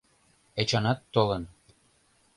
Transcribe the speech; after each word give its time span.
Эчанат 0.61 0.99
толын. 1.13 1.43